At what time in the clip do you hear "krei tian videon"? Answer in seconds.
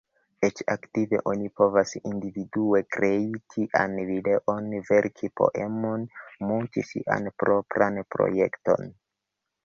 2.95-4.71